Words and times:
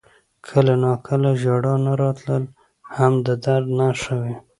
•کله 0.47 0.73
ناکله 0.83 1.31
ژړا 1.41 1.73
نه 1.85 1.93
راتلل 2.01 2.43
هم 2.95 3.13
د 3.25 3.27
درد 3.45 3.67
نښه 3.79 4.13
وي. 4.21 4.35